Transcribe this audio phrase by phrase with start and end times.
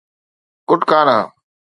[0.69, 1.17] ڪٽڪانا